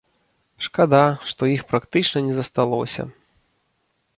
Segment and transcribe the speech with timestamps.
[0.67, 1.01] Шкада,
[1.31, 3.03] што іх практычна не засталося.